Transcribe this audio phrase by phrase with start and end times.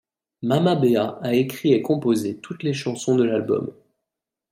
[0.41, 3.71] Mama Béa a écrit et composé toutes les chansons de l'album.